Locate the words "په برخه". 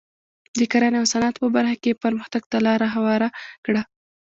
1.39-1.75